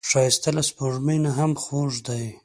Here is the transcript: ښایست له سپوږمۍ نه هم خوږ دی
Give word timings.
ښایست 0.09 0.43
له 0.55 0.63
سپوږمۍ 0.69 1.17
نه 1.25 1.31
هم 1.37 1.51
خوږ 1.63 1.93
دی 2.07 2.25